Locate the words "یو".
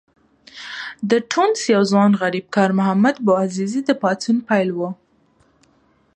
1.73-1.81